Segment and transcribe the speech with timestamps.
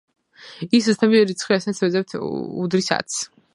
[0.77, 2.19] ის უცნობი რიცხვი რასაც ვეძებდით,
[2.65, 3.23] უდრის ათს.